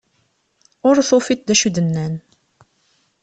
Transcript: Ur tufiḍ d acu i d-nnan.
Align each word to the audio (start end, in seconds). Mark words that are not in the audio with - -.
Ur 0.87 0.95
tufiḍ 1.09 1.39
d 1.43 1.49
acu 1.53 1.65
i 1.67 1.69
d-nnan. 1.75 2.15